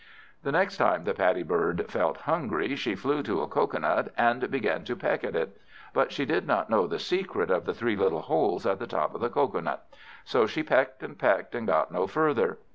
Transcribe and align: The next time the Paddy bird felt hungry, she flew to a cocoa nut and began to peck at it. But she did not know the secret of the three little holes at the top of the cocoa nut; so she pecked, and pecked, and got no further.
The 0.41 0.51
next 0.51 0.77
time 0.77 1.03
the 1.03 1.13
Paddy 1.13 1.43
bird 1.43 1.85
felt 1.91 2.21
hungry, 2.21 2.75
she 2.75 2.95
flew 2.95 3.21
to 3.21 3.43
a 3.43 3.47
cocoa 3.47 3.77
nut 3.77 4.11
and 4.17 4.49
began 4.49 4.83
to 4.85 4.95
peck 4.95 5.23
at 5.23 5.35
it. 5.35 5.57
But 5.93 6.11
she 6.11 6.25
did 6.25 6.47
not 6.47 6.71
know 6.71 6.87
the 6.87 6.97
secret 6.97 7.51
of 7.51 7.65
the 7.65 7.73
three 7.75 7.95
little 7.95 8.21
holes 8.23 8.65
at 8.65 8.79
the 8.79 8.87
top 8.87 9.13
of 9.13 9.21
the 9.21 9.29
cocoa 9.29 9.59
nut; 9.59 9.85
so 10.25 10.47
she 10.47 10.63
pecked, 10.63 11.03
and 11.03 11.19
pecked, 11.19 11.53
and 11.53 11.67
got 11.67 11.91
no 11.91 12.07
further. 12.07 12.57